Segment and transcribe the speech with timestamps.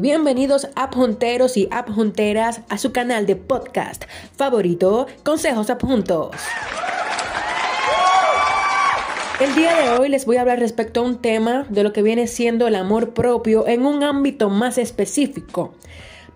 [0.00, 4.04] bienvenidos adjunteros y adjunteras a su canal de podcast
[4.36, 6.36] favorito, Consejos Adjuntos.
[9.40, 12.02] El día de hoy les voy a hablar respecto a un tema de lo que
[12.02, 15.74] viene siendo el amor propio en un ámbito más específico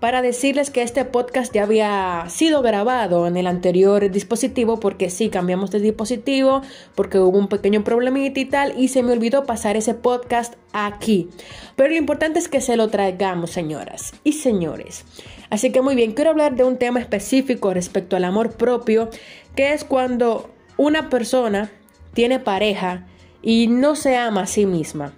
[0.00, 5.28] para decirles que este podcast ya había sido grabado en el anterior dispositivo porque sí,
[5.28, 6.62] cambiamos de dispositivo
[6.94, 11.28] porque hubo un pequeño problemita y tal y se me olvidó pasar ese podcast aquí.
[11.74, 15.04] Pero lo importante es que se lo traigamos, señoras y señores.
[15.50, 19.10] Así que muy bien, quiero hablar de un tema específico respecto al amor propio,
[19.56, 21.72] que es cuando una persona
[22.14, 23.06] tiene pareja
[23.42, 25.12] y no se ama a sí misma.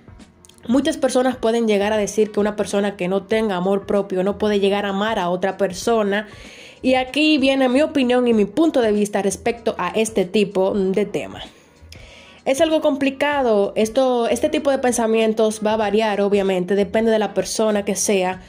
[0.69, 4.39] Muchas personas pueden llegar a decir que una persona que no tenga amor propio no
[4.39, 6.29] puede llegar a amar a otra persona.
[6.83, 11.07] Y aquí viene mi opinión y mi punto de vista respecto a este tipo de
[11.07, 11.43] tema.
[12.45, 17.35] Es algo complicado, esto, este tipo de pensamientos va a variar obviamente, depende de la
[17.35, 18.41] persona que sea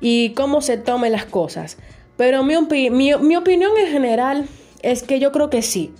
[0.00, 1.78] y cómo se tomen las cosas.
[2.16, 2.54] Pero mi,
[2.90, 4.48] mi, mi opinión en general
[4.82, 5.92] es que yo creo que sí.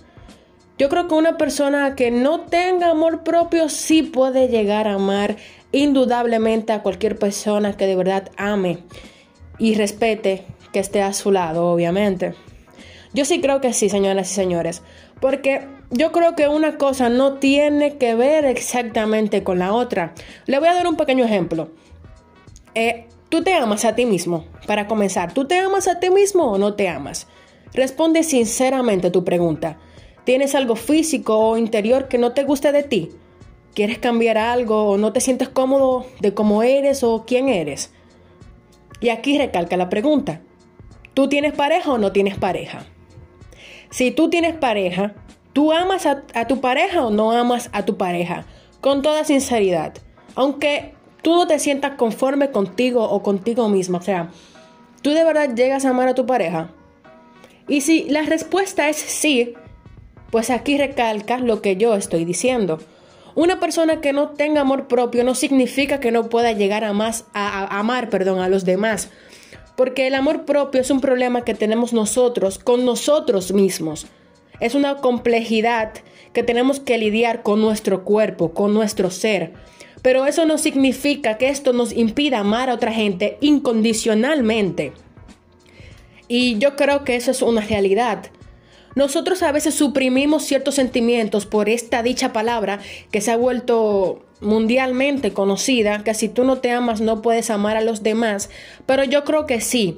[0.77, 5.35] Yo creo que una persona que no tenga amor propio sí puede llegar a amar
[5.71, 8.79] indudablemente a cualquier persona que de verdad ame
[9.57, 12.33] y respete que esté a su lado, obviamente.
[13.13, 14.81] Yo sí creo que sí, señoras y señores,
[15.19, 20.13] porque yo creo que una cosa no tiene que ver exactamente con la otra.
[20.45, 21.69] Le voy a dar un pequeño ejemplo.
[22.75, 24.45] Eh, ¿Tú te amas a ti mismo?
[24.65, 27.27] Para comenzar, ¿tú te amas a ti mismo o no te amas?
[27.73, 29.77] Responde sinceramente tu pregunta.
[30.23, 33.11] ¿Tienes algo físico o interior que no te guste de ti?
[33.79, 37.93] Quieres cambiar algo o no te sientes cómodo de cómo eres o quién eres.
[38.99, 40.41] Y aquí recalca la pregunta,
[41.13, 42.83] ¿tú tienes pareja o no tienes pareja?
[43.89, 45.13] Si tú tienes pareja,
[45.53, 48.43] ¿tú amas a, tu pareja o no amas a tu pareja?
[48.81, 49.93] Con toda sinceridad,
[50.35, 54.29] aunque tú no te sientas conforme contigo o contigo misma, o sea,
[55.01, 56.73] ¿tú de verdad llegas a amar a tu pareja?
[57.69, 59.53] Y si la respuesta es sí,
[60.31, 62.79] pues aquí recalca lo que yo estoy diciendo.
[63.39, 67.23] Una persona que no tenga amor propio no significa que no pueda llegar a, más,
[67.33, 69.11] a, amar perdón, a los demás.
[69.77, 74.07] Porque el amor propio es un problema que tenemos nosotros con nosotros mismos.
[74.59, 75.93] Es una complejidad
[76.33, 79.53] que tenemos que lidiar con nuestro cuerpo, con nuestro ser.
[80.01, 84.91] Pero eso no significa que esto nos impida amar a otra gente incondicionalmente.
[86.27, 88.31] Y yo creo que eso es una realidad.
[88.99, 92.79] Nosotros a veces suprimimos ciertos sentimientos por esta dicha palabra
[93.11, 97.77] que se ha vuelto mundialmente conocida, que si tú no te amas no puedes amar
[97.77, 98.49] a los demás,
[98.85, 99.95] pero yo creo que sí.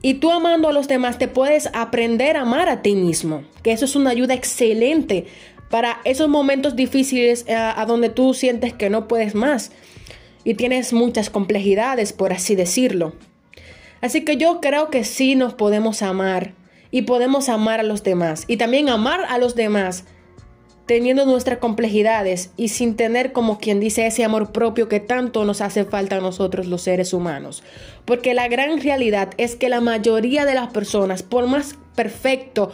[0.00, 3.72] Y tú amando a los demás te puedes aprender a amar a ti mismo, que
[3.72, 5.26] eso es una ayuda excelente
[5.68, 9.72] para esos momentos difíciles a, eh, a donde tú sientes que no puedes más
[10.42, 13.12] y tienes muchas complejidades, por así decirlo.
[14.00, 16.54] Así que yo creo que sí nos podemos amar
[16.96, 20.04] y podemos amar a los demás y también amar a los demás
[20.86, 25.60] teniendo nuestras complejidades y sin tener como quien dice ese amor propio que tanto nos
[25.60, 27.62] hace falta a nosotros los seres humanos.
[28.06, 32.72] Porque la gran realidad es que la mayoría de las personas, por más perfecto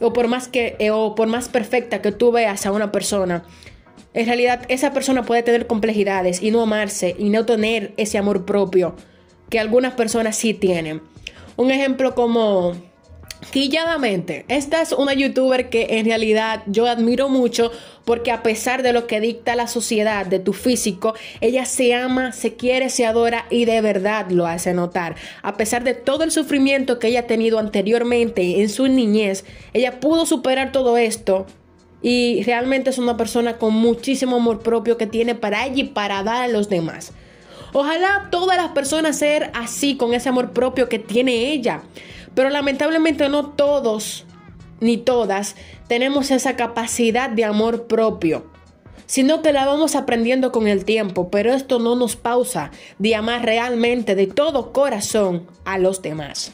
[0.00, 3.44] o por más que eh, o por más perfecta que tú veas a una persona,
[4.14, 8.46] en realidad esa persona puede tener complejidades y no amarse y no tener ese amor
[8.46, 8.96] propio
[9.50, 11.02] que algunas personas sí tienen.
[11.56, 12.87] Un ejemplo como
[13.50, 17.70] Quilladamente, esta es una youtuber que en realidad yo admiro mucho
[18.04, 22.32] porque a pesar de lo que dicta la sociedad de tu físico, ella se ama,
[22.32, 25.14] se quiere, se adora y de verdad lo hace notar.
[25.42, 30.00] A pesar de todo el sufrimiento que ella ha tenido anteriormente en su niñez, ella
[30.00, 31.46] pudo superar todo esto
[32.02, 36.22] y realmente es una persona con muchísimo amor propio que tiene para ella y para
[36.22, 37.12] dar a los demás.
[37.72, 41.82] Ojalá todas las personas ser así con ese amor propio que tiene ella.
[42.34, 44.26] Pero lamentablemente no todos
[44.80, 45.56] ni todas
[45.88, 48.46] tenemos esa capacidad de amor propio,
[49.06, 53.44] sino que la vamos aprendiendo con el tiempo, pero esto no nos pausa de amar
[53.44, 56.52] realmente de todo corazón a los demás.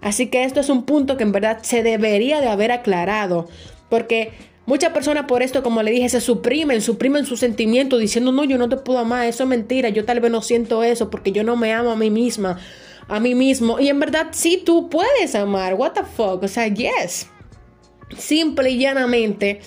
[0.00, 3.48] Así que esto es un punto que en verdad se debería de haber aclarado,
[3.90, 4.32] porque
[4.64, 8.56] muchas personas por esto, como le dije, se suprimen, suprimen su sentimiento diciendo, no, yo
[8.56, 11.44] no te puedo amar, eso es mentira, yo tal vez no siento eso porque yo
[11.44, 12.58] no me amo a mí misma
[13.10, 13.80] a mí mismo.
[13.80, 15.74] Y en verdad, sí, tú puedes amar.
[15.74, 16.42] What the fuck?
[16.42, 17.28] O sea, yes.
[18.16, 19.60] Simple y llanamente,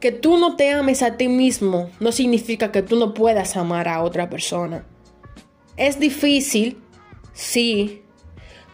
[0.00, 3.88] que tú no te ames a ti mismo no significa que tú no puedas amar
[3.88, 4.84] a otra persona.
[5.76, 6.78] Es difícil,
[7.32, 8.02] sí,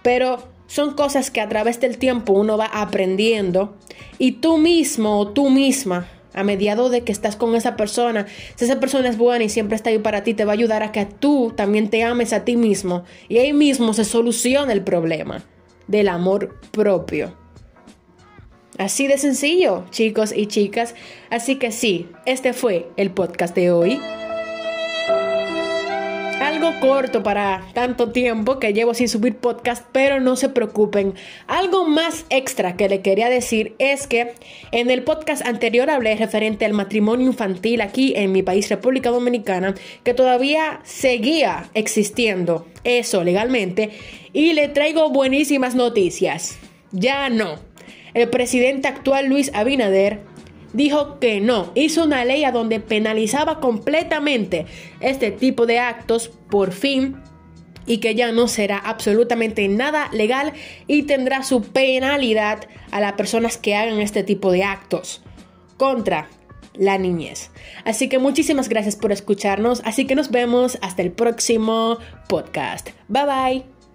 [0.03, 3.77] pero son cosas que a través del tiempo uno va aprendiendo
[4.19, 8.65] y tú mismo o tú misma a mediado de que estás con esa persona, si
[8.65, 10.93] esa persona es buena y siempre está ahí para ti, te va a ayudar a
[10.93, 15.43] que tú también te ames a ti mismo y ahí mismo se soluciona el problema
[15.87, 17.35] del amor propio.
[18.79, 20.95] Así de sencillo, chicos y chicas.
[21.31, 24.01] Así que sí, este fue el podcast de hoy
[26.81, 31.15] corto para tanto tiempo que llevo sin subir podcast, pero no se preocupen.
[31.47, 34.33] Algo más extra que le quería decir es que
[34.73, 39.75] en el podcast anterior hablé referente al matrimonio infantil aquí en mi país, República Dominicana,
[40.05, 43.91] que todavía seguía existiendo eso legalmente
[44.33, 46.59] y le traigo buenísimas noticias.
[46.93, 47.57] Ya no.
[48.15, 50.21] El presidente actual Luis Abinader
[50.73, 54.67] dijo que no, hizo una ley a donde penalizaba completamente
[55.01, 57.17] este tipo de actos por fin
[57.87, 60.53] y que ya no será absolutamente nada legal
[60.87, 65.23] y tendrá su penalidad a las personas que hagan este tipo de actos
[65.77, 66.29] contra
[66.75, 67.51] la niñez.
[67.85, 71.99] Así que muchísimas gracias por escucharnos, así que nos vemos hasta el próximo
[72.29, 72.91] podcast.
[73.09, 73.78] Bye bye.